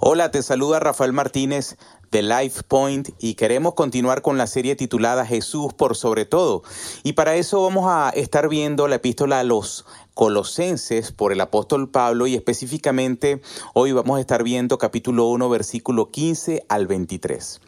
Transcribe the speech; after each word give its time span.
Hola, 0.00 0.30
te 0.30 0.44
saluda 0.44 0.78
Rafael 0.78 1.12
Martínez 1.12 1.76
de 2.12 2.22
Life 2.22 2.62
Point 2.68 3.08
y 3.18 3.34
queremos 3.34 3.74
continuar 3.74 4.22
con 4.22 4.38
la 4.38 4.46
serie 4.46 4.76
titulada 4.76 5.26
Jesús 5.26 5.74
por 5.74 5.96
sobre 5.96 6.24
todo. 6.24 6.62
Y 7.02 7.14
para 7.14 7.34
eso 7.34 7.60
vamos 7.64 7.86
a 7.88 8.10
estar 8.10 8.48
viendo 8.48 8.86
la 8.86 8.94
epístola 8.94 9.40
a 9.40 9.42
los 9.42 9.86
Colosenses 10.14 11.10
por 11.10 11.32
el 11.32 11.40
apóstol 11.40 11.90
Pablo 11.90 12.28
y 12.28 12.36
específicamente 12.36 13.42
hoy 13.74 13.90
vamos 13.90 14.18
a 14.18 14.20
estar 14.20 14.44
viendo 14.44 14.78
capítulo 14.78 15.26
1 15.26 15.48
versículo 15.48 16.12
15 16.12 16.64
al 16.68 16.86
23. 16.86 17.60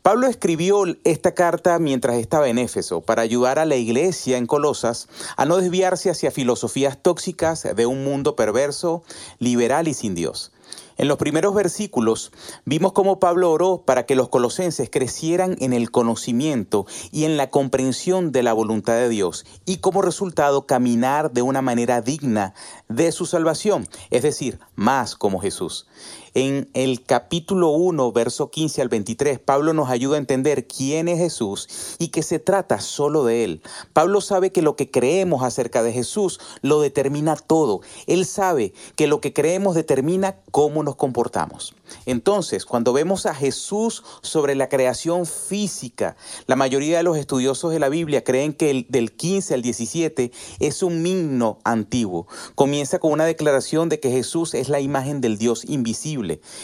Pablo 0.00 0.28
escribió 0.28 0.84
esta 1.04 1.34
carta 1.34 1.78
mientras 1.78 2.16
estaba 2.16 2.48
en 2.48 2.56
Éfeso 2.56 3.02
para 3.02 3.20
ayudar 3.20 3.58
a 3.58 3.66
la 3.66 3.76
iglesia 3.76 4.38
en 4.38 4.46
Colosas 4.46 5.08
a 5.36 5.44
no 5.44 5.58
desviarse 5.58 6.08
hacia 6.08 6.30
filosofías 6.30 6.96
tóxicas 7.02 7.68
de 7.76 7.84
un 7.84 8.02
mundo 8.02 8.34
perverso, 8.34 9.02
liberal 9.38 9.88
y 9.88 9.92
sin 9.92 10.14
Dios. 10.14 10.52
En 11.00 11.08
los 11.08 11.16
primeros 11.16 11.54
versículos 11.54 12.30
vimos 12.66 12.92
cómo 12.92 13.18
Pablo 13.18 13.50
oró 13.50 13.84
para 13.86 14.04
que 14.04 14.14
los 14.14 14.28
colosenses 14.28 14.90
crecieran 14.90 15.56
en 15.58 15.72
el 15.72 15.90
conocimiento 15.90 16.84
y 17.10 17.24
en 17.24 17.38
la 17.38 17.48
comprensión 17.48 18.32
de 18.32 18.42
la 18.42 18.52
voluntad 18.52 18.96
de 18.96 19.08
Dios 19.08 19.46
y 19.64 19.78
como 19.78 20.02
resultado 20.02 20.66
caminar 20.66 21.32
de 21.32 21.40
una 21.40 21.62
manera 21.62 22.02
digna 22.02 22.52
de 22.90 23.12
su 23.12 23.24
salvación, 23.24 23.88
es 24.10 24.22
decir, 24.24 24.60
más 24.74 25.16
como 25.16 25.40
Jesús. 25.40 25.86
En 26.32 26.70
el 26.74 27.02
capítulo 27.02 27.70
1, 27.70 28.12
verso 28.12 28.50
15 28.50 28.82
al 28.82 28.88
23, 28.88 29.40
Pablo 29.40 29.72
nos 29.72 29.90
ayuda 29.90 30.14
a 30.14 30.20
entender 30.20 30.68
quién 30.68 31.08
es 31.08 31.18
Jesús 31.18 31.96
y 31.98 32.08
que 32.08 32.22
se 32.22 32.38
trata 32.38 32.80
solo 32.80 33.24
de 33.24 33.42
Él. 33.42 33.62
Pablo 33.92 34.20
sabe 34.20 34.52
que 34.52 34.62
lo 34.62 34.76
que 34.76 34.92
creemos 34.92 35.42
acerca 35.42 35.82
de 35.82 35.92
Jesús 35.92 36.38
lo 36.62 36.80
determina 36.80 37.34
todo. 37.34 37.80
Él 38.06 38.26
sabe 38.26 38.72
que 38.94 39.08
lo 39.08 39.20
que 39.20 39.32
creemos 39.32 39.74
determina 39.74 40.36
cómo 40.52 40.84
nos 40.84 40.94
comportamos. 40.94 41.74
Entonces, 42.06 42.64
cuando 42.64 42.92
vemos 42.92 43.26
a 43.26 43.34
Jesús 43.34 44.04
sobre 44.22 44.54
la 44.54 44.68
creación 44.68 45.26
física, 45.26 46.16
la 46.46 46.54
mayoría 46.54 46.98
de 46.98 47.02
los 47.02 47.16
estudiosos 47.16 47.72
de 47.72 47.80
la 47.80 47.88
Biblia 47.88 48.22
creen 48.22 48.52
que 48.52 48.70
el 48.70 48.86
del 48.88 49.10
15 49.10 49.54
al 49.54 49.62
17 49.62 50.30
es 50.60 50.84
un 50.84 51.04
himno 51.04 51.58
antiguo. 51.64 52.28
Comienza 52.54 53.00
con 53.00 53.10
una 53.10 53.24
declaración 53.24 53.88
de 53.88 53.98
que 53.98 54.12
Jesús 54.12 54.54
es 54.54 54.68
la 54.68 54.78
imagen 54.78 55.20
del 55.20 55.36
Dios 55.36 55.64
invisible 55.66 56.19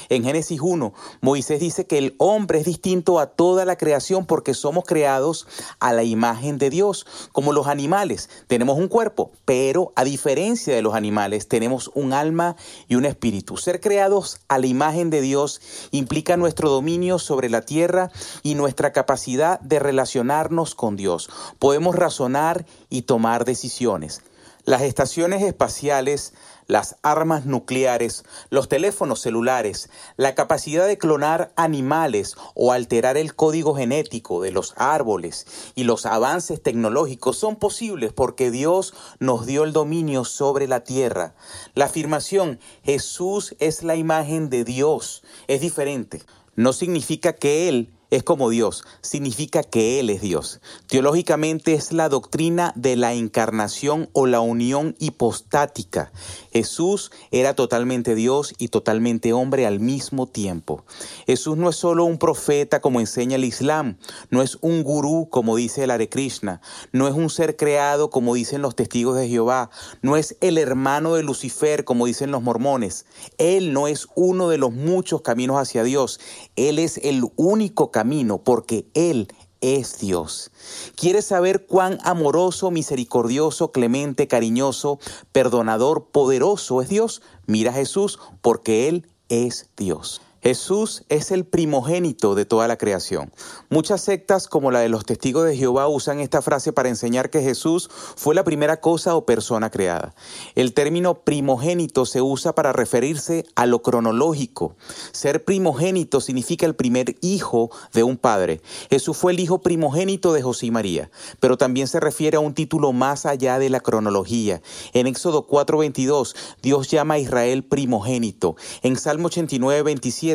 en 0.08 0.24
Génesis 0.24 0.60
1, 0.60 0.92
Moisés 1.20 1.60
dice 1.60 1.86
que 1.86 1.98
el 1.98 2.14
hombre 2.18 2.60
es 2.60 2.66
distinto 2.66 3.18
a 3.18 3.26
toda 3.26 3.64
la 3.64 3.76
creación 3.76 4.26
porque 4.26 4.54
somos 4.54 4.84
creados 4.84 5.46
a 5.80 5.92
la 5.92 6.02
imagen 6.02 6.58
de 6.58 6.70
Dios, 6.70 7.06
como 7.32 7.52
los 7.52 7.66
animales. 7.66 8.28
Tenemos 8.46 8.78
un 8.78 8.88
cuerpo, 8.88 9.32
pero 9.44 9.92
a 9.96 10.04
diferencia 10.04 10.74
de 10.74 10.82
los 10.82 10.94
animales, 10.94 11.48
tenemos 11.48 11.90
un 11.94 12.12
alma 12.12 12.56
y 12.88 12.96
un 12.96 13.04
espíritu. 13.04 13.56
Ser 13.56 13.80
creados 13.80 14.40
a 14.48 14.58
la 14.58 14.66
imagen 14.66 15.10
de 15.10 15.20
Dios 15.20 15.60
implica 15.90 16.36
nuestro 16.36 16.70
dominio 16.70 17.18
sobre 17.18 17.48
la 17.48 17.62
tierra 17.62 18.10
y 18.42 18.54
nuestra 18.54 18.92
capacidad 18.92 19.60
de 19.60 19.78
relacionarnos 19.78 20.74
con 20.74 20.96
Dios. 20.96 21.30
Podemos 21.58 21.96
razonar 21.96 22.66
y 22.88 23.02
tomar 23.02 23.44
decisiones. 23.44 24.22
Las 24.64 24.82
estaciones 24.82 25.42
espaciales 25.42 26.34
las 26.66 26.96
armas 27.02 27.46
nucleares, 27.46 28.24
los 28.50 28.68
teléfonos 28.68 29.20
celulares, 29.20 29.90
la 30.16 30.34
capacidad 30.34 30.86
de 30.86 30.98
clonar 30.98 31.52
animales 31.56 32.36
o 32.54 32.72
alterar 32.72 33.16
el 33.16 33.34
código 33.34 33.74
genético 33.74 34.42
de 34.42 34.50
los 34.50 34.74
árboles 34.76 35.46
y 35.74 35.84
los 35.84 36.06
avances 36.06 36.62
tecnológicos 36.62 37.38
son 37.38 37.56
posibles 37.56 38.12
porque 38.12 38.50
Dios 38.50 38.94
nos 39.18 39.46
dio 39.46 39.64
el 39.64 39.72
dominio 39.72 40.24
sobre 40.24 40.66
la 40.66 40.80
tierra. 40.80 41.34
La 41.74 41.86
afirmación 41.86 42.58
Jesús 42.82 43.54
es 43.58 43.82
la 43.82 43.96
imagen 43.96 44.50
de 44.50 44.64
Dios 44.64 45.22
es 45.46 45.60
diferente. 45.60 46.22
No 46.54 46.72
significa 46.72 47.34
que 47.34 47.68
Él 47.68 47.92
es 48.16 48.22
como 48.22 48.48
Dios, 48.48 48.84
significa 49.02 49.62
que 49.62 50.00
Él 50.00 50.08
es 50.08 50.22
Dios. 50.22 50.60
Teológicamente 50.86 51.74
es 51.74 51.92
la 51.92 52.08
doctrina 52.08 52.72
de 52.74 52.96
la 52.96 53.12
encarnación 53.12 54.08
o 54.14 54.26
la 54.26 54.40
unión 54.40 54.96
hipostática. 54.98 56.10
Jesús 56.50 57.10
era 57.30 57.54
totalmente 57.54 58.14
Dios 58.14 58.54
y 58.56 58.68
totalmente 58.68 59.34
hombre 59.34 59.66
al 59.66 59.80
mismo 59.80 60.26
tiempo. 60.26 60.84
Jesús 61.26 61.58
no 61.58 61.68
es 61.68 61.76
solo 61.76 62.04
un 62.04 62.16
profeta 62.16 62.80
como 62.80 63.00
enseña 63.00 63.36
el 63.36 63.44
Islam, 63.44 63.98
no 64.30 64.40
es 64.40 64.56
un 64.62 64.82
gurú 64.82 65.28
como 65.30 65.56
dice 65.56 65.84
el 65.84 65.90
Hare 65.90 66.08
Krishna, 66.08 66.62
no 66.92 67.08
es 67.08 67.14
un 67.14 67.28
ser 67.28 67.56
creado 67.56 68.08
como 68.08 68.34
dicen 68.34 68.62
los 68.62 68.74
testigos 68.74 69.16
de 69.16 69.28
Jehová, 69.28 69.68
no 70.00 70.16
es 70.16 70.36
el 70.40 70.56
hermano 70.56 71.14
de 71.14 71.22
Lucifer 71.22 71.84
como 71.84 72.06
dicen 72.06 72.30
los 72.30 72.42
mormones. 72.42 73.04
Él 73.36 73.74
no 73.74 73.88
es 73.88 74.08
uno 74.14 74.48
de 74.48 74.56
los 74.56 74.72
muchos 74.72 75.20
caminos 75.20 75.58
hacia 75.58 75.82
Dios, 75.82 76.18
Él 76.56 76.78
es 76.78 76.96
el 76.98 77.22
único 77.36 77.90
camino 77.90 78.05
porque 78.44 78.86
Él 78.94 79.28
es 79.60 79.98
Dios. 79.98 80.50
¿Quieres 80.96 81.26
saber 81.26 81.66
cuán 81.66 81.98
amoroso, 82.04 82.70
misericordioso, 82.70 83.72
clemente, 83.72 84.28
cariñoso, 84.28 84.98
perdonador, 85.32 86.06
poderoso 86.10 86.82
es 86.82 86.88
Dios? 86.88 87.22
Mira 87.46 87.70
a 87.70 87.74
Jesús 87.74 88.18
porque 88.40 88.88
Él 88.88 89.08
es 89.28 89.70
Dios. 89.76 90.20
Jesús 90.46 91.02
es 91.08 91.32
el 91.32 91.44
primogénito 91.44 92.36
de 92.36 92.44
toda 92.44 92.68
la 92.68 92.78
creación. 92.78 93.32
Muchas 93.68 94.00
sectas 94.00 94.46
como 94.46 94.70
la 94.70 94.78
de 94.78 94.88
los 94.88 95.04
testigos 95.04 95.44
de 95.44 95.56
Jehová 95.56 95.88
usan 95.88 96.20
esta 96.20 96.40
frase 96.40 96.72
para 96.72 96.88
enseñar 96.88 97.30
que 97.30 97.42
Jesús 97.42 97.90
fue 98.14 98.32
la 98.32 98.44
primera 98.44 98.80
cosa 98.80 99.16
o 99.16 99.26
persona 99.26 99.70
creada. 99.70 100.14
El 100.54 100.72
término 100.72 101.24
primogénito 101.24 102.06
se 102.06 102.22
usa 102.22 102.54
para 102.54 102.72
referirse 102.72 103.44
a 103.56 103.66
lo 103.66 103.82
cronológico. 103.82 104.76
Ser 105.10 105.44
primogénito 105.44 106.20
significa 106.20 106.64
el 106.64 106.76
primer 106.76 107.16
hijo 107.22 107.72
de 107.92 108.04
un 108.04 108.16
padre. 108.16 108.60
Jesús 108.88 109.16
fue 109.16 109.32
el 109.32 109.40
hijo 109.40 109.62
primogénito 109.62 110.32
de 110.32 110.42
José 110.42 110.66
y 110.66 110.70
María, 110.70 111.10
pero 111.40 111.58
también 111.58 111.88
se 111.88 111.98
refiere 111.98 112.36
a 112.36 112.40
un 112.40 112.54
título 112.54 112.92
más 112.92 113.26
allá 113.26 113.58
de 113.58 113.68
la 113.68 113.80
cronología. 113.80 114.62
En 114.92 115.08
Éxodo 115.08 115.48
4:22 115.48 116.36
Dios 116.62 116.88
llama 116.88 117.14
a 117.14 117.18
Israel 117.18 117.64
primogénito. 117.64 118.54
En 118.82 118.94
Salmo 118.94 119.26
89, 119.26 119.82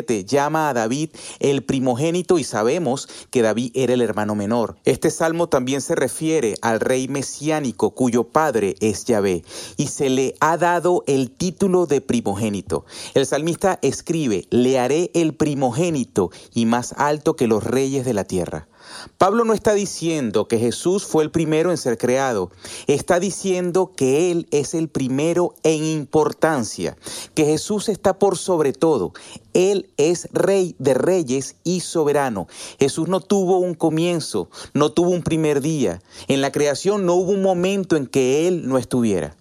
27 0.02 0.24
llama 0.24 0.68
a 0.68 0.74
David 0.74 1.10
el 1.40 1.62
primogénito 1.62 2.38
y 2.38 2.44
sabemos 2.44 3.08
que 3.30 3.42
David 3.42 3.72
era 3.74 3.94
el 3.94 4.00
hermano 4.00 4.34
menor. 4.34 4.76
Este 4.84 5.10
salmo 5.10 5.48
también 5.48 5.80
se 5.80 5.94
refiere 5.94 6.54
al 6.62 6.80
rey 6.80 7.08
mesiánico 7.08 7.90
cuyo 7.90 8.24
padre 8.24 8.74
es 8.80 9.04
Yahvé 9.04 9.44
y 9.76 9.88
se 9.88 10.10
le 10.10 10.34
ha 10.40 10.56
dado 10.56 11.04
el 11.06 11.30
título 11.30 11.86
de 11.86 12.00
primogénito. 12.00 12.84
El 13.14 13.26
salmista 13.26 13.78
escribe, 13.82 14.46
le 14.50 14.78
haré 14.78 15.10
el 15.14 15.34
primogénito 15.34 16.30
y 16.54 16.66
más 16.66 16.94
alto 16.96 17.36
que 17.36 17.46
los 17.46 17.64
reyes 17.64 18.04
de 18.04 18.14
la 18.14 18.24
tierra. 18.24 18.68
Pablo 19.18 19.44
no 19.44 19.54
está 19.54 19.74
diciendo 19.74 20.48
que 20.48 20.58
Jesús 20.58 21.04
fue 21.04 21.24
el 21.24 21.30
primero 21.30 21.70
en 21.70 21.76
ser 21.76 21.98
creado, 21.98 22.50
está 22.86 23.20
diciendo 23.20 23.92
que 23.96 24.30
Él 24.30 24.46
es 24.50 24.74
el 24.74 24.88
primero 24.88 25.54
en 25.62 25.84
importancia, 25.84 26.96
que 27.34 27.44
Jesús 27.44 27.88
está 27.88 28.18
por 28.18 28.36
sobre 28.38 28.72
todo, 28.72 29.12
Él 29.54 29.90
es 29.96 30.28
rey 30.32 30.74
de 30.78 30.94
reyes 30.94 31.56
y 31.64 31.80
soberano. 31.80 32.48
Jesús 32.78 33.08
no 33.08 33.20
tuvo 33.20 33.58
un 33.58 33.74
comienzo, 33.74 34.48
no 34.74 34.92
tuvo 34.92 35.10
un 35.10 35.22
primer 35.22 35.60
día, 35.60 36.02
en 36.28 36.40
la 36.40 36.52
creación 36.52 37.06
no 37.06 37.14
hubo 37.14 37.32
un 37.32 37.42
momento 37.42 37.96
en 37.96 38.06
que 38.06 38.48
Él 38.48 38.68
no 38.68 38.78
estuviera. 38.78 39.36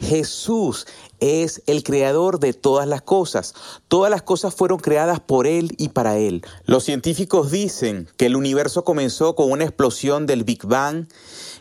Jesús 0.00 0.86
es 1.20 1.62
el 1.66 1.82
creador 1.82 2.40
de 2.40 2.52
todas 2.52 2.88
las 2.88 3.02
cosas. 3.02 3.54
Todas 3.88 4.10
las 4.10 4.22
cosas 4.22 4.54
fueron 4.54 4.78
creadas 4.78 5.20
por 5.20 5.46
Él 5.46 5.74
y 5.78 5.90
para 5.90 6.16
Él. 6.16 6.42
Los 6.64 6.84
científicos 6.84 7.50
dicen 7.50 8.08
que 8.16 8.26
el 8.26 8.36
universo 8.36 8.84
comenzó 8.84 9.34
con 9.34 9.50
una 9.50 9.64
explosión 9.64 10.26
del 10.26 10.44
Big 10.44 10.64
Bang 10.64 11.06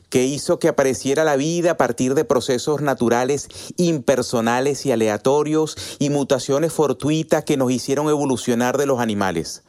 que 0.09 0.25
hizo 0.25 0.59
que 0.59 0.67
apareciera 0.67 1.23
la 1.23 1.35
vida 1.35 1.71
a 1.71 1.77
partir 1.77 2.15
de 2.15 2.25
procesos 2.25 2.81
naturales 2.81 3.47
impersonales 3.77 4.85
y 4.85 4.91
aleatorios 4.91 5.77
y 5.99 6.09
mutaciones 6.09 6.73
fortuitas 6.73 7.43
que 7.43 7.57
nos 7.57 7.71
hicieron 7.71 8.09
evolucionar 8.09 8.77
de 8.77 8.85
los 8.85 8.99
animales. 8.99 9.63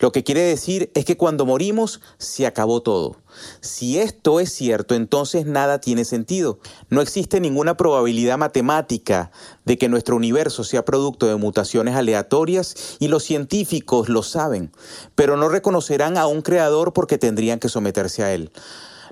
Lo 0.00 0.12
que 0.12 0.24
quiere 0.24 0.42
decir 0.42 0.90
es 0.94 1.04
que 1.04 1.16
cuando 1.16 1.46
morimos 1.46 2.00
se 2.18 2.46
acabó 2.46 2.82
todo. 2.82 3.16
Si 3.60 3.98
esto 3.98 4.38
es 4.40 4.52
cierto, 4.52 4.94
entonces 4.94 5.46
nada 5.46 5.80
tiene 5.80 6.04
sentido. 6.04 6.58
No 6.88 7.00
existe 7.00 7.40
ninguna 7.40 7.76
probabilidad 7.76 8.38
matemática 8.38 9.32
de 9.64 9.76
que 9.78 9.88
nuestro 9.88 10.16
universo 10.16 10.62
sea 10.64 10.84
producto 10.84 11.26
de 11.26 11.36
mutaciones 11.36 11.96
aleatorias 11.96 12.96
y 13.00 13.08
los 13.08 13.24
científicos 13.24 14.08
lo 14.08 14.22
saben, 14.22 14.72
pero 15.14 15.36
no 15.36 15.48
reconocerán 15.48 16.16
a 16.16 16.26
un 16.26 16.42
creador 16.42 16.92
porque 16.92 17.18
tendrían 17.18 17.58
que 17.58 17.68
someterse 17.68 18.22
a 18.22 18.32
él. 18.32 18.52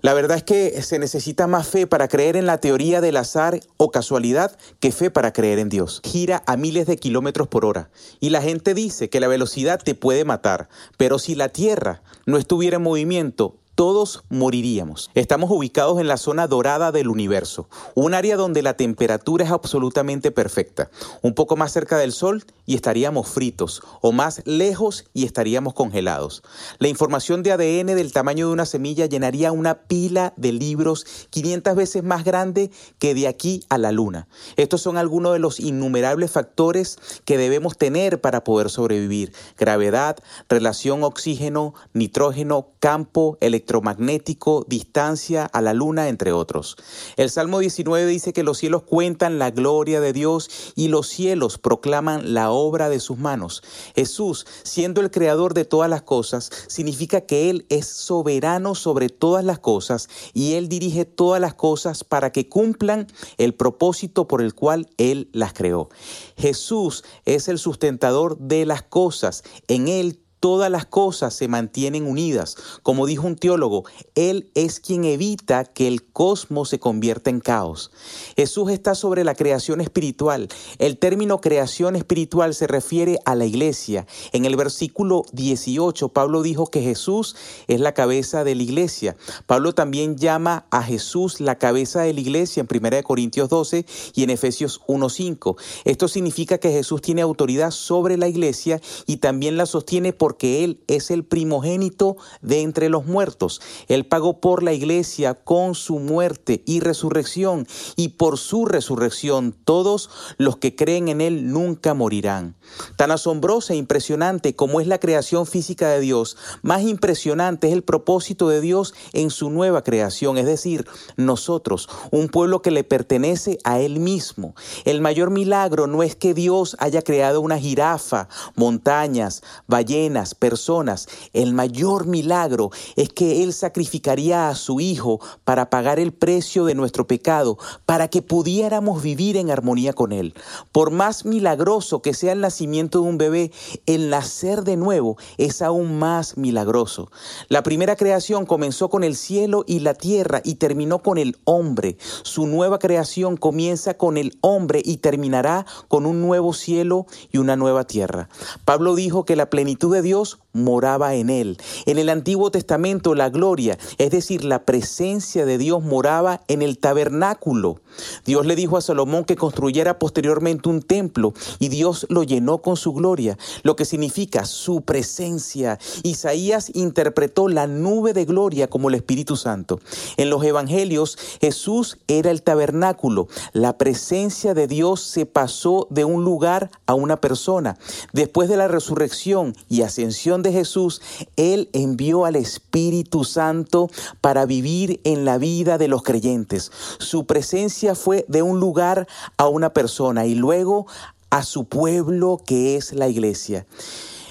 La 0.03 0.15
verdad 0.15 0.37
es 0.37 0.43
que 0.43 0.83
se 0.83 0.99
necesita 0.99 1.47
más 1.47 1.69
fe 1.69 1.87
para 1.87 2.09
creer 2.09 2.35
en 2.35 2.45
la 2.45 2.59
teoría 2.59 3.01
del 3.01 3.17
azar 3.17 3.61
o 3.77 3.93
casualidad 3.93 4.59
que 4.81 4.91
fe 4.91 5.13
para 5.13 5.33
creer 5.33 5.61
en 5.61 5.69
Dios. 5.69 6.01
Gira 6.03 6.43
a 6.49 6.57
miles 6.57 6.89
de 6.89 6.97
kilómetros 6.97 7.47
por 7.47 7.65
hora 7.65 7.89
y 8.19 8.31
la 8.31 8.43
gente 8.43 8.75
dice 8.75 9.09
que 9.09 9.21
la 9.21 9.29
velocidad 9.29 9.81
te 9.81 9.95
puede 9.95 10.25
matar, 10.25 10.69
pero 10.97 11.21
si 11.21 11.37
la 11.37 11.51
Tierra 11.51 12.03
no 12.27 12.37
estuviera 12.37 12.79
en 12.79 12.83
movimiento, 12.83 13.62
todos 13.83 14.23
moriríamos. 14.29 15.11
Estamos 15.17 15.51
ubicados 15.51 15.99
en 15.99 16.07
la 16.07 16.17
zona 16.17 16.47
dorada 16.47 16.93
del 16.93 17.09
universo, 17.09 17.69
un 17.97 18.15
área 18.15 18.37
donde 18.37 18.63
la 18.63 18.77
temperatura 18.77 19.45
es 19.45 19.51
absolutamente 19.51 20.31
perfecta. 20.31 20.89
Un 21.21 21.35
poco 21.35 21.57
más 21.57 21.73
cerca 21.73 21.99
del 21.99 22.13
Sol 22.13 22.45
y 22.65 22.77
estaríamos 22.77 23.29
fritos, 23.29 23.83
o 24.01 24.13
más 24.13 24.41
lejos 24.45 25.07
y 25.13 25.25
estaríamos 25.25 25.75
congelados. 25.75 26.45
La 26.79 26.87
información 26.87 27.43
de 27.43 27.51
ADN 27.51 27.97
del 27.97 28.13
tamaño 28.13 28.47
de 28.47 28.53
una 28.53 28.67
semilla 28.67 29.07
llenaría 29.07 29.51
una 29.51 29.75
pila 29.75 30.33
de 30.37 30.53
libros 30.53 31.05
500 31.31 31.75
veces 31.75 32.05
más 32.05 32.23
grande 32.23 32.71
que 33.01 33.15
de 33.15 33.27
aquí 33.27 33.65
a 33.69 33.79
la 33.79 33.91
Luna. 33.91 34.29
Estos 34.57 34.81
son 34.81 34.97
algunos 34.97 35.33
de 35.33 35.41
los 35.41 35.59
innumerables 35.59 36.31
factores 36.31 36.99
que 37.25 37.37
debemos 37.37 37.77
tener 37.77 38.21
para 38.21 38.45
poder 38.45 38.71
sobrevivir. 38.71 39.33
Gravedad, 39.59 40.19
relación 40.49 41.03
oxígeno, 41.03 41.75
nitrógeno, 41.95 42.69
campo, 42.79 43.39
electromagnético, 43.73 44.67
distancia 44.69 45.47
a 45.47 45.63
la 45.63 45.73
Luna, 45.73 46.09
entre 46.09 46.33
otros. 46.33 46.77
El 47.17 47.31
Salmo 47.31 47.59
19 47.59 48.07
dice 48.07 48.33
que 48.33 48.43
los 48.43 48.59
cielos 48.59 48.83
cuentan 48.83 49.39
la 49.39 49.51
gloria 49.51 50.01
de 50.01 50.13
Dios 50.13 50.51
y 50.75 50.89
los 50.89 51.09
cielos 51.09 51.57
proclaman 51.57 52.35
la 52.35 52.51
obra 52.51 52.91
de 52.91 53.01
sus 53.01 53.19
manos. 53.19 53.63
Jesús, 53.95 54.47
siendo 54.63 55.01
el 55.01 55.11
creador 55.11 55.55
de 55.55 55.65
todas 55.65 55.89
las 55.89 56.03
cosas, 56.03 56.51
significa 56.67 57.23
que 57.23 57.49
Él 57.49 57.65
es 57.71 57.87
soberano 57.87 58.75
sobre 58.75 59.09
todas 59.09 59.45
las 59.45 59.59
cosas 59.59 60.09
y 60.35 60.55
Él 60.55 60.69
dirige 60.69 61.07
todas 61.07 61.41
las 61.41 61.55
cosas 61.55 62.05
para 62.05 62.31
que 62.31 62.49
cumplan 62.49 63.07
el 63.39 63.55
propósito 63.55 64.29
por 64.29 64.43
el 64.43 64.55
cual 64.55 64.91
Él 64.99 65.31
las 65.33 65.55
creó. 65.55 65.89
Jesús 66.37 67.05
es 67.25 67.49
el 67.49 67.59
sustentador 67.59 68.37
de 68.39 68.67
las 68.67 68.83
cosas. 68.83 69.43
En 69.69 69.89
Él 69.89 70.22
todas 70.43 70.73
las 70.73 70.87
cosas 70.87 71.35
se 71.35 71.47
mantienen 71.47 72.05
unidas. 72.05 72.57
Como 72.83 73.07
dijo 73.07 73.29
un 73.29 73.37
teólogo, 73.37 73.85
Él 74.17 74.51
es 74.57 74.81
quien 74.81 75.05
evita 75.05 75.65
que 75.65 75.87
el 75.87 76.03
cosmos 76.03 76.69
se 76.69 76.81
convierta 76.81 77.31
en 77.31 77.39
caos. 77.39 77.93
Jesús 78.37 78.73
está 78.73 78.97
sobre 78.97 79.23
la 79.23 79.37
creación 79.37 79.81
espiritual. 79.81 80.49
El 80.81 80.99
término 80.99 81.41
creación 81.41 81.95
espiritual 81.95 82.57
se 82.57 82.67
refiere 82.67 83.21
a 83.25 83.37
la 83.37 83.47
iglesia. 83.47 84.09
En 84.33 84.45
el 84.45 84.57
versículo 84.57 85.23
18, 85.31 86.09
Pablo 86.09 86.43
dijo 86.43 86.67
que 86.67 86.83
Jesús 86.83 87.37
es 87.69 87.79
la 87.79 87.95
cabeza 87.95 88.43
de 88.43 88.57
la 88.57 88.65
iglesia. 88.65 89.17
Pablo 89.47 89.75
también 89.77 90.17
llama 90.17 90.67
a 90.73 90.83
Jesús 90.83 91.41
la 91.41 91.57
cabeza 91.57 92.03
de 92.03 92.15
la 92.15 92.21
iglesia 92.21 92.67
en 92.69 92.85
1 92.85 93.03
Corintios 93.05 93.49
12 93.49 93.87
y 94.17 94.25
en 94.25 94.31
Efesios 94.31 94.81
1.5. 94.89 95.55
Esto 95.85 96.09
significa 96.09 96.59
que 96.59 96.73
Jesús 96.73 97.01
tiene 97.01 97.23
autoridad 97.23 97.71
sobre 97.71 98.17
la 98.17 98.27
iglesia 98.27 98.81
y 99.07 99.19
también 99.19 99.57
la 99.57 99.67
sostiene 99.67 100.13
por 100.13 100.32
porque 100.33 100.65
Él 100.65 100.83
es 100.87 101.11
el 101.11 101.25
primogénito 101.25 102.17
de 102.41 102.63
entre 102.63 102.89
los 102.89 103.05
muertos. 103.05 103.61
Él 103.89 104.07
pagó 104.07 104.41
por 104.41 104.63
la 104.63 104.73
iglesia 104.73 105.35
con 105.35 105.75
su 105.75 105.99
muerte 105.99 106.63
y 106.65 106.81
resurrección, 106.81 107.67
y 107.97 108.09
por 108.09 108.39
su 108.39 108.65
resurrección 108.65 109.53
todos 109.53 110.09
los 110.39 110.57
que 110.57 110.75
creen 110.75 111.09
en 111.09 111.21
Él 111.21 111.53
nunca 111.53 111.93
morirán. 111.93 112.57
Tan 112.97 113.11
asombrosa 113.11 113.75
e 113.75 113.77
impresionante 113.77 114.57
como 114.57 114.81
es 114.81 114.87
la 114.87 114.99
creación 114.99 115.45
física 115.45 115.91
de 115.91 116.01
Dios, 116.01 116.39
más 116.63 116.81
impresionante 116.81 117.67
es 117.67 117.75
el 117.75 117.83
propósito 117.83 118.49
de 118.49 118.63
Dios 118.63 118.95
en 119.13 119.29
su 119.29 119.51
nueva 119.51 119.85
creación, 119.85 120.39
es 120.39 120.47
decir, 120.47 120.87
nosotros, 121.19 121.91
un 122.11 122.29
pueblo 122.29 122.63
que 122.63 122.71
le 122.71 122.85
pertenece 122.85 123.59
a 123.65 123.81
Él 123.81 124.01
mismo. 124.01 124.55
El 124.87 125.03
mayor 125.03 125.29
milagro 125.29 125.87
no 125.87 126.03
es 126.03 126.17
que 126.17 126.33
Dios 126.33 126.75
haya 126.79 127.03
creado 127.03 127.43
una 127.43 127.59
jirafa, 127.59 128.31
montañas, 128.57 129.43
ballenas, 129.67 130.22
personas. 130.35 131.09
El 131.33 131.53
mayor 131.53 132.07
milagro 132.07 132.71
es 132.97 133.09
que 133.11 133.43
Él 133.43 133.53
sacrificaría 133.53 134.49
a 134.49 134.55
su 134.55 134.81
Hijo 134.81 135.21
para 135.45 135.71
pagar 135.71 135.99
el 135.99 136.13
precio 136.13 136.65
de 136.65 136.75
nuestro 136.75 137.07
pecado, 137.07 137.59
para 137.87 138.09
que 138.09 138.23
pudiéramos 138.23 139.03
vivir 139.03 139.37
en 139.37 139.51
armonía 139.51 139.93
con 139.93 140.13
Él. 140.13 140.35
Por 140.73 140.91
más 140.91 141.25
milagroso 141.25 142.03
que 142.03 142.15
sea 142.15 142.33
el 142.33 142.41
nacimiento 142.41 143.03
de 143.03 143.09
un 143.09 143.19
bebé, 143.19 143.53
el 143.87 144.11
nacer 144.11 144.63
de 144.63 144.77
nuevo 144.77 145.17
es 145.39 145.63
aún 145.63 145.99
más 145.99 146.37
milagroso. 146.37 147.11
La 147.49 147.63
primera 147.63 147.97
creación 147.97 148.47
comenzó 148.47 148.89
con 148.89 149.05
el 149.05 149.17
cielo 149.17 149.65
y 149.67 149.81
la 149.81 149.95
tierra 149.95 150.41
y 150.45 150.57
terminó 150.57 151.03
con 151.03 151.19
el 151.19 151.37
hombre. 151.45 151.97
Su 152.23 152.47
nueva 152.47 152.79
creación 152.79 153.37
comienza 153.37 153.95
con 153.95 154.17
el 154.17 154.39
hombre 154.41 154.83
y 154.85 154.99
terminará 154.99 155.67
con 155.89 156.07
un 156.07 156.21
nuevo 156.21 156.53
cielo 156.53 157.07
y 157.31 157.39
una 157.39 157.57
nueva 157.57 157.85
tierra. 157.85 158.29
Pablo 158.65 158.95
dijo 158.95 159.25
que 159.25 159.37
la 159.37 159.51
plenitud 159.51 159.93
de 159.93 160.03
Dios 160.03 160.12
Dios 160.13 160.42
moraba 160.53 161.15
en 161.15 161.31
él. 161.31 161.59
En 161.87 161.99
el 161.99 162.09
Antiguo 162.09 162.51
Testamento 162.51 163.15
la 163.15 163.31
gloria, 163.31 163.79
es 163.99 164.11
decir, 164.11 164.45
la 164.45 164.65
presencia 164.65 165.47
de 165.47 165.59
Dios 165.59 165.83
moraba 165.83 166.43
en 166.49 166.63
el 166.63 166.79
tabernáculo. 166.79 167.81
Dios 168.25 168.47
le 168.47 168.57
dijo 168.57 168.77
a 168.77 168.81
Salomón 168.81 169.25
que 169.25 169.37
construyera 169.37 169.99
posteriormente 169.99 170.69
un 170.69 170.83
templo 170.83 171.35
y 171.59 171.69
Dios 171.69 172.07
lo 172.09 172.23
llenó 172.23 172.59
con 172.59 172.77
su 172.77 172.93
gloria, 172.93 173.39
lo 173.63 173.77
que 173.77 173.85
significa 173.85 174.45
su 174.45 174.83
presencia. 174.83 175.79
Isaías 176.03 176.71
interpretó 176.75 177.49
la 177.49 177.67
nube 177.67 178.13
de 178.13 178.25
gloria 178.25 178.69
como 178.69 178.89
el 178.89 178.95
Espíritu 178.95 179.37
Santo. 179.37 179.81
En 180.17 180.31
los 180.31 180.45
Evangelios 180.45 181.19
Jesús 181.41 181.99
era 182.09 182.31
el 182.31 182.43
tabernáculo. 182.43 183.29
La 183.53 183.79
presencia 183.79 184.55
de 184.55 184.67
Dios 184.67 185.03
se 185.03 185.27
pasó 185.27 185.87
de 185.91 186.05
un 186.05 186.25
lugar 186.25 186.71
a 186.87 186.95
una 186.95 187.21
persona. 187.21 187.77
Después 188.13 188.49
de 188.49 188.57
la 188.57 188.69
resurrección 188.69 189.55
y 189.69 189.83
ascensión 189.83 190.42
de 190.43 190.53
Jesús, 190.53 191.01
Él 191.37 191.69
envió 191.73 192.25
al 192.25 192.37
Espíritu 192.37 193.25
Santo 193.25 193.91
para 194.21 194.47
vivir 194.47 195.01
en 195.05 195.25
la 195.25 195.39
vida 195.39 195.79
de 195.79 195.89
los 195.89 196.03
creyentes. 196.03 196.71
Su 196.99 197.27
presencia 197.27 197.95
fue 197.95 198.25
de 198.29 198.43
un 198.43 198.61
lugar 198.61 199.07
a 199.37 199.49
una 199.49 199.73
persona 199.73 200.27
y 200.27 200.35
luego 200.35 200.87
a 201.31 201.43
su 201.43 201.65
pueblo 201.65 202.41
que 202.45 202.77
es 202.77 202.93
la 202.93 203.09
iglesia. 203.09 203.67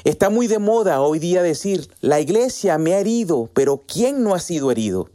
Está 0.03 0.29
muy 0.29 0.47
de 0.47 0.59
moda 0.59 1.01
hoy 1.01 1.19
día 1.19 1.43
decir, 1.43 1.89
la 2.01 2.19
iglesia 2.19 2.77
me 2.77 2.93
ha 2.93 2.99
herido, 2.99 3.49
pero 3.53 3.83
¿quién 3.85 4.23
no 4.23 4.33
ha 4.33 4.39
sido 4.39 4.71
herido? 4.71 5.09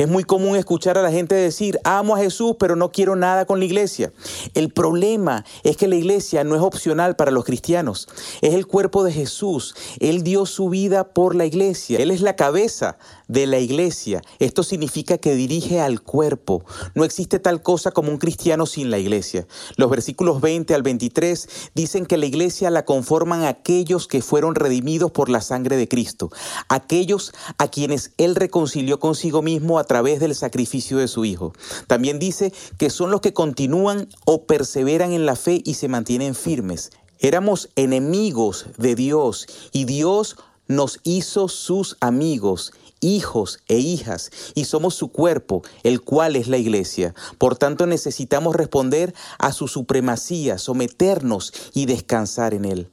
Es 0.00 0.08
muy 0.08 0.24
común 0.24 0.56
escuchar 0.56 0.96
a 0.96 1.02
la 1.02 1.10
gente 1.10 1.34
decir, 1.34 1.78
amo 1.84 2.16
a 2.16 2.20
Jesús, 2.20 2.56
pero 2.58 2.74
no 2.74 2.90
quiero 2.90 3.16
nada 3.16 3.44
con 3.44 3.58
la 3.58 3.66
iglesia. 3.66 4.14
El 4.54 4.72
problema 4.72 5.44
es 5.62 5.76
que 5.76 5.88
la 5.88 5.96
iglesia 5.96 6.42
no 6.42 6.56
es 6.56 6.62
opcional 6.62 7.16
para 7.16 7.30
los 7.30 7.44
cristianos. 7.44 8.08
Es 8.40 8.54
el 8.54 8.66
cuerpo 8.66 9.04
de 9.04 9.12
Jesús. 9.12 9.74
Él 9.98 10.22
dio 10.22 10.46
su 10.46 10.70
vida 10.70 11.12
por 11.12 11.34
la 11.34 11.44
iglesia. 11.44 11.98
Él 11.98 12.10
es 12.12 12.22
la 12.22 12.34
cabeza 12.34 12.96
de 13.28 13.46
la 13.46 13.58
iglesia. 13.58 14.22
Esto 14.38 14.62
significa 14.62 15.18
que 15.18 15.34
dirige 15.34 15.82
al 15.82 16.00
cuerpo. 16.00 16.64
No 16.94 17.04
existe 17.04 17.38
tal 17.38 17.62
cosa 17.62 17.90
como 17.90 18.10
un 18.10 18.16
cristiano 18.16 18.64
sin 18.64 18.90
la 18.90 18.98
iglesia. 18.98 19.46
Los 19.76 19.90
versículos 19.90 20.40
20 20.40 20.74
al 20.74 20.82
23 20.82 21.70
dicen 21.74 22.06
que 22.06 22.16
la 22.16 22.24
iglesia 22.24 22.70
la 22.70 22.86
conforman 22.86 23.44
aquellos 23.44 24.08
que 24.08 24.22
fueron 24.22 24.54
redimidos 24.54 25.10
por 25.10 25.28
la 25.28 25.42
sangre 25.42 25.76
de 25.76 25.88
Cristo, 25.88 26.30
aquellos 26.68 27.34
a 27.58 27.68
quienes 27.68 28.12
Él 28.16 28.34
reconcilió 28.34 28.98
consigo 28.98 29.42
mismo 29.42 29.78
a 29.78 29.89
través 29.90 30.20
del 30.20 30.36
sacrificio 30.36 30.98
de 30.98 31.08
su 31.08 31.24
Hijo. 31.24 31.52
También 31.88 32.20
dice 32.20 32.52
que 32.78 32.90
son 32.90 33.10
los 33.10 33.20
que 33.20 33.32
continúan 33.32 34.08
o 34.24 34.44
perseveran 34.44 35.10
en 35.10 35.26
la 35.26 35.34
fe 35.34 35.62
y 35.64 35.74
se 35.74 35.88
mantienen 35.88 36.36
firmes. 36.36 36.92
Éramos 37.18 37.70
enemigos 37.74 38.66
de 38.78 38.94
Dios 38.94 39.48
y 39.72 39.86
Dios 39.86 40.36
nos 40.68 41.00
hizo 41.02 41.48
sus 41.48 41.96
amigos 41.98 42.72
hijos 43.00 43.58
e 43.66 43.78
hijas 43.78 44.30
y 44.54 44.66
somos 44.66 44.94
su 44.94 45.08
cuerpo, 45.08 45.62
el 45.82 46.02
cual 46.02 46.36
es 46.36 46.46
la 46.46 46.58
iglesia. 46.58 47.12
Por 47.38 47.56
tanto 47.56 47.86
necesitamos 47.86 48.54
responder 48.54 49.12
a 49.40 49.50
su 49.50 49.66
supremacía, 49.66 50.58
someternos 50.58 51.52
y 51.74 51.86
descansar 51.86 52.54
en 52.54 52.64
él. 52.64 52.90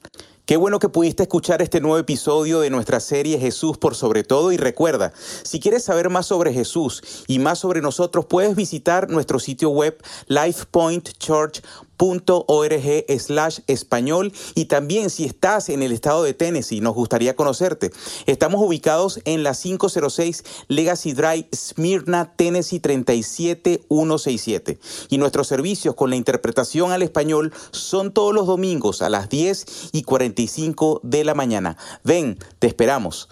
Qué 0.48 0.56
bueno 0.56 0.78
que 0.78 0.88
pudiste 0.88 1.24
escuchar 1.24 1.60
este 1.60 1.82
nuevo 1.82 1.98
episodio 1.98 2.60
de 2.60 2.70
nuestra 2.70 3.00
serie 3.00 3.38
Jesús 3.38 3.76
por 3.76 3.94
sobre 3.94 4.24
todo. 4.24 4.50
Y 4.50 4.56
recuerda, 4.56 5.12
si 5.42 5.60
quieres 5.60 5.84
saber 5.84 6.08
más 6.08 6.24
sobre 6.24 6.54
Jesús 6.54 7.02
y 7.26 7.38
más 7.38 7.58
sobre 7.58 7.82
nosotros, 7.82 8.24
puedes 8.24 8.56
visitar 8.56 9.10
nuestro 9.10 9.40
sitio 9.40 9.68
web 9.68 10.02
lifepointchurch.com 10.28 11.87
.org 11.98 13.04
slash 13.18 13.58
español 13.66 14.32
y 14.54 14.66
también 14.66 15.10
si 15.10 15.24
estás 15.24 15.68
en 15.68 15.82
el 15.82 15.92
estado 15.92 16.22
de 16.22 16.34
Tennessee, 16.34 16.80
nos 16.80 16.94
gustaría 16.94 17.36
conocerte. 17.36 17.90
Estamos 18.26 18.62
ubicados 18.62 19.20
en 19.24 19.42
la 19.42 19.54
506 19.54 20.44
Legacy 20.68 21.12
Drive, 21.12 21.48
Smyrna, 21.54 22.32
Tennessee 22.36 22.80
37167 22.80 24.78
y 25.10 25.18
nuestros 25.18 25.48
servicios 25.48 25.94
con 25.94 26.10
la 26.10 26.16
interpretación 26.16 26.92
al 26.92 27.02
español 27.02 27.52
son 27.70 28.12
todos 28.12 28.34
los 28.34 28.46
domingos 28.46 29.02
a 29.02 29.10
las 29.10 29.28
10 29.28 29.90
y 29.92 30.02
45 30.02 31.00
de 31.02 31.24
la 31.24 31.34
mañana. 31.34 31.76
Ven, 32.04 32.38
te 32.58 32.68
esperamos. 32.68 33.28